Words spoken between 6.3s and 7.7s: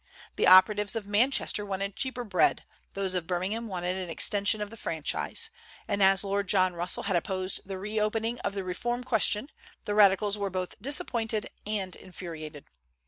John Russell had opposed